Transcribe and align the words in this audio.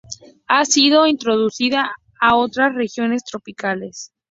Ha 0.47 0.65
sido 0.65 1.05
introducida 1.05 1.91
a 2.19 2.35
otras 2.35 2.73
regiones 2.73 3.23
tropicales. 3.23 4.11